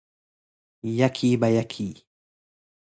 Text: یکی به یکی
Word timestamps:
یکی 0.83 1.37
به 1.37 1.47
یکی 1.51 2.03